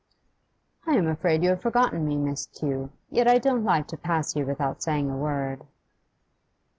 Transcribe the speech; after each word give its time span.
'I 0.87 0.95
am 0.95 1.07
afraid 1.07 1.43
you 1.43 1.49
have 1.49 1.61
forgotten 1.61 2.07
me, 2.07 2.17
Miss 2.17 2.47
Tew. 2.47 2.89
Yet 3.11 3.27
I 3.27 3.37
don't 3.37 3.63
like 3.63 3.85
to 3.89 3.97
pass 3.97 4.35
you 4.35 4.43
without 4.47 4.81
saying 4.81 5.11
a 5.11 5.15
word. 5.15 5.61